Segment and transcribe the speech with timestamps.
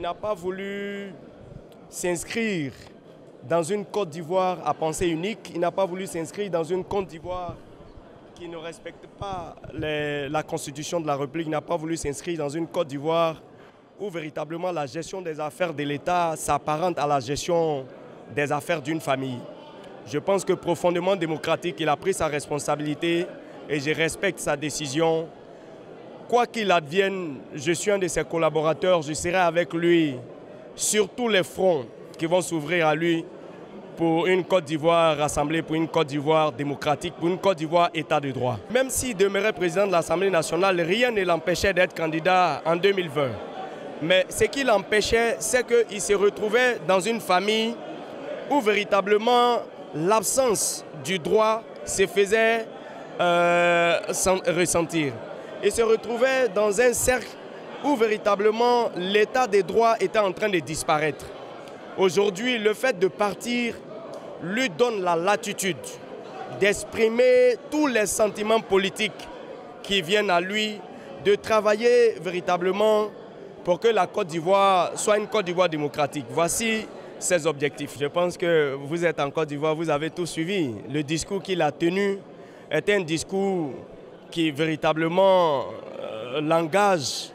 [0.00, 1.12] qui n'a pas voulu
[1.90, 2.72] s'inscrire
[3.46, 5.52] dans une Côte d'Ivoire à pensée unique.
[5.54, 7.54] Il n'a pas voulu s'inscrire dans une Côte d'Ivoire
[8.34, 11.48] qui ne respecte pas la constitution de la République.
[11.48, 13.42] Il n'a pas voulu s'inscrire dans une Côte d'Ivoire
[14.00, 17.84] où véritablement la gestion des affaires de l'État s'apparente à la gestion
[18.34, 19.40] des affaires d'une famille.
[20.06, 23.26] Je pense que profondément démocratique, il a pris sa responsabilité
[23.68, 25.28] et je respecte sa décision.
[26.30, 30.14] Quoi qu'il advienne, je suis un de ses collaborateurs, je serai avec lui
[30.76, 33.24] sur tous les fronts qui vont s'ouvrir à lui
[33.96, 38.20] pour une Côte d'Ivoire rassemblée, pour une Côte d'Ivoire démocratique, pour une Côte d'Ivoire État
[38.20, 38.60] de droit.
[38.70, 43.30] Même s'il demeurait président de l'Assemblée nationale, rien ne l'empêchait d'être candidat en 2020.
[44.02, 47.74] Mais ce qui l'empêchait, c'est qu'il se retrouvait dans une famille
[48.48, 49.62] où véritablement
[49.96, 52.66] l'absence du droit se faisait
[53.20, 53.98] euh,
[54.46, 55.12] ressentir.
[55.62, 57.28] Il se retrouvait dans un cercle
[57.84, 61.26] où véritablement l'état des droits était en train de disparaître.
[61.98, 63.74] Aujourd'hui, le fait de partir
[64.42, 65.76] lui donne la latitude
[66.58, 69.28] d'exprimer tous les sentiments politiques
[69.82, 70.80] qui viennent à lui,
[71.24, 73.08] de travailler véritablement
[73.64, 76.24] pour que la Côte d'Ivoire soit une Côte d'Ivoire démocratique.
[76.30, 76.86] Voici
[77.18, 77.96] ses objectifs.
[78.00, 80.74] Je pense que vous êtes en Côte d'Ivoire, vous avez tout suivi.
[80.90, 82.18] Le discours qu'il a tenu
[82.70, 83.72] est un discours
[84.30, 85.64] qui véritablement
[85.98, 87.30] euh, l'engage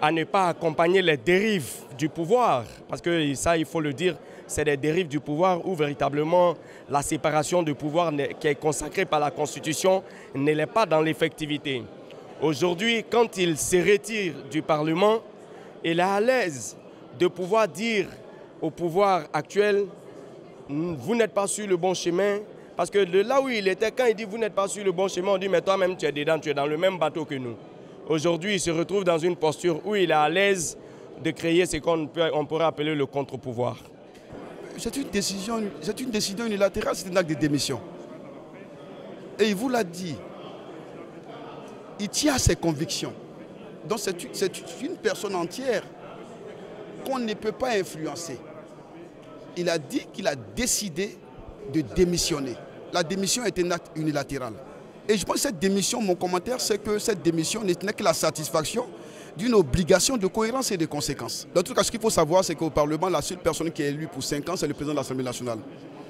[0.00, 2.64] à ne pas accompagner les dérives du pouvoir.
[2.88, 6.54] Parce que ça, il faut le dire, c'est des dérives du pouvoir où véritablement
[6.88, 10.02] la séparation du pouvoir qui est consacrée par la Constitution
[10.34, 11.82] n'est pas dans l'effectivité.
[12.42, 15.18] Aujourd'hui, quand il se retire du Parlement,
[15.84, 16.76] il est à l'aise
[17.18, 18.06] de pouvoir dire
[18.60, 19.86] au pouvoir actuel,
[20.68, 22.38] vous n'êtes pas sur le bon chemin.
[22.80, 24.90] Parce que de là où il était, quand il dit vous n'êtes pas sur le
[24.90, 27.26] bon chemin, on dit mais toi-même tu es dedans, tu es dans le même bateau
[27.26, 27.54] que nous.
[28.08, 30.78] Aujourd'hui, il se retrouve dans une posture où il est à l'aise
[31.22, 33.76] de créer ce qu'on on pourrait appeler le contre-pouvoir.
[34.78, 37.82] C'est une décision, c'est une décision unilatérale, c'est un acte de démission.
[39.38, 40.16] Et il vous l'a dit.
[41.98, 43.12] Il tient à ses convictions.
[43.86, 45.82] Donc c'est une personne entière
[47.04, 48.38] qu'on ne peut pas influencer.
[49.58, 51.18] Il a dit qu'il a décidé
[51.74, 52.54] de démissionner.
[52.92, 54.52] La démission est un acte unilatéral.
[55.08, 58.14] Et je pense que cette démission, mon commentaire, c'est que cette démission n'est que la
[58.14, 58.86] satisfaction
[59.36, 61.46] d'une obligation de cohérence et de conséquences.
[61.54, 63.88] Dans tout cas, ce qu'il faut savoir, c'est qu'au Parlement, la seule personne qui est
[63.88, 65.58] élue pour 5 ans, c'est le président de l'Assemblée nationale.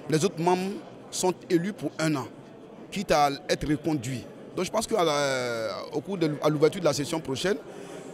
[0.09, 0.73] Les autres membres
[1.11, 2.27] sont élus pour un an,
[2.91, 4.25] quitte à être reconduits.
[4.57, 7.57] Donc je pense qu'au cours de l'ouverture de la session prochaine,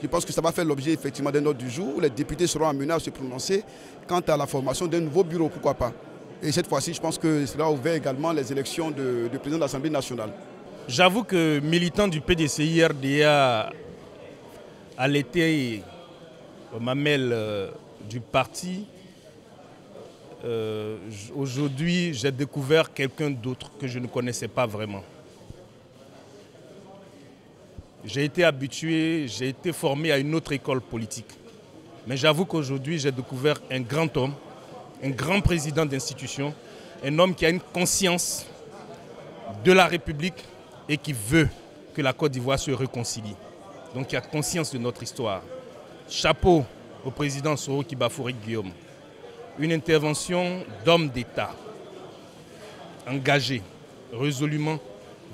[0.03, 2.47] je pense que ça va faire l'objet effectivement d'un ordre du jour où les députés
[2.47, 3.65] seront amenés à se prononcer
[4.07, 5.93] quant à la formation d'un nouveau bureau, pourquoi pas.
[6.43, 9.91] Et cette fois-ci, je pense que cela ouvert également les élections de, président de l'Assemblée
[9.91, 10.31] nationale.
[10.89, 13.73] J'avoue que militant du PDCI RDA
[14.97, 15.83] à l'été
[16.75, 17.71] au mamelle euh,
[18.09, 18.87] du parti,
[20.45, 20.99] euh,
[21.35, 25.03] aujourd'hui j'ai découvert quelqu'un d'autre que je ne connaissais pas vraiment.
[28.05, 31.31] J'ai été habitué, j'ai été formé à une autre école politique.
[32.07, 34.35] Mais j'avoue qu'aujourd'hui, j'ai découvert un grand homme,
[35.03, 36.55] un grand président d'institution,
[37.05, 38.47] un homme qui a une conscience
[39.65, 40.45] de la République
[40.89, 41.49] et qui veut
[41.95, 43.35] que la Côte d'Ivoire se réconcilie.
[43.95, 45.43] Donc qui a conscience de notre histoire.
[46.09, 46.65] Chapeau
[47.05, 48.71] au président Soro Kibafouri Guillaume.
[49.59, 51.55] Une intervention d'homme d'État,
[53.09, 53.63] engagé
[54.13, 54.79] résolument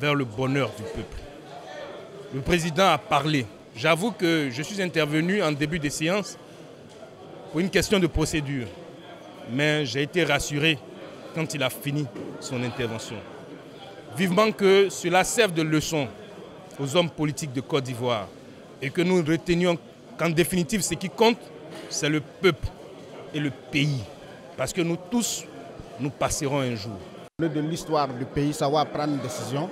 [0.00, 1.22] vers le bonheur du peuple
[2.34, 3.46] le président a parlé.
[3.76, 6.38] J'avoue que je suis intervenu en début de séance
[7.50, 8.66] pour une question de procédure.
[9.50, 10.78] Mais j'ai été rassuré
[11.34, 12.06] quand il a fini
[12.41, 13.16] son intervention.
[14.16, 16.06] Vivement que cela serve de leçon
[16.78, 18.28] aux hommes politiques de Côte d'Ivoire
[18.80, 19.78] et que nous retenions
[20.19, 21.38] qu'en définitive, ce qui compte,
[21.88, 22.66] c'est le peuple
[23.34, 24.03] et le pays.
[24.56, 25.44] Parce que nous tous,
[25.98, 26.98] nous passerons un jour.
[27.41, 29.68] De l'histoire du pays, savoir prendre une décision,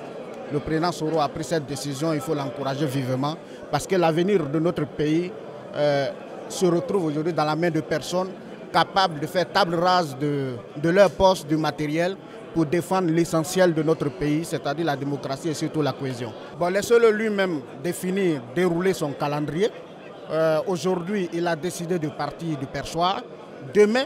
[0.52, 3.36] le président Soro a pris cette décision, il faut l'encourager vivement
[3.70, 5.30] parce que l'avenir de notre pays
[5.74, 6.08] euh,
[6.48, 8.30] se retrouve aujourd'hui dans la main de personnes
[8.72, 12.16] capables de faire table rase de, de leur poste, du matériel
[12.54, 16.32] pour défendre l'essentiel de notre pays, c'est-à-dire la démocratie et surtout la cohésion.
[16.58, 19.70] Bon, laissez-le lui-même définir, dérouler son calendrier.
[20.30, 23.22] Euh, aujourd'hui, il a décidé de partir du perchoir.
[23.74, 24.04] Demain,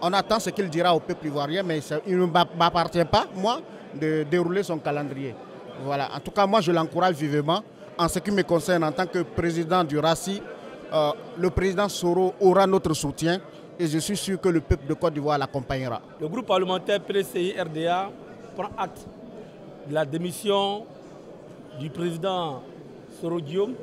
[0.00, 3.60] on attend ce qu'il dira au peuple ivoirien, mais il ne m'appartient pas, moi,
[3.94, 5.34] de dérouler son calendrier.
[5.82, 6.08] Voilà.
[6.14, 7.62] En tout cas, moi, je l'encourage vivement.
[7.96, 10.42] En ce qui me concerne, en tant que président du RACI,
[10.92, 13.40] euh, le président Soro aura notre soutien
[13.78, 16.00] et je suis sûr que le peuple de Côte d'Ivoire l'accompagnera.
[16.20, 18.10] Le groupe parlementaire PDCI-RDA
[18.56, 19.06] prend acte
[19.88, 20.86] de la démission
[21.80, 22.62] du président
[23.20, 23.74] Soro Guillaume.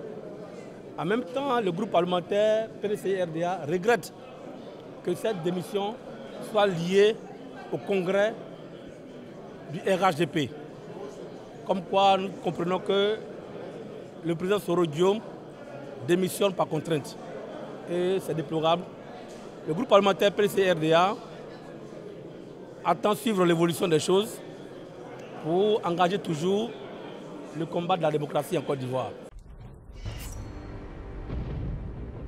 [0.97, 4.13] En même temps, le groupe parlementaire PDCI-RDA regrette
[5.03, 5.95] que cette démission
[6.51, 7.15] soit liée
[7.71, 8.33] au congrès
[9.71, 10.49] du RHDP.
[11.65, 13.17] Comme quoi nous comprenons que
[14.25, 15.19] le président Soro Guillaume
[16.07, 17.17] démissionne par contrainte.
[17.89, 18.83] Et c'est déplorable.
[19.67, 21.15] Le groupe parlementaire PCRDA
[22.83, 24.39] attend suivre l'évolution des choses
[25.43, 26.71] pour engager toujours
[27.57, 29.11] le combat de la démocratie en Côte d'Ivoire.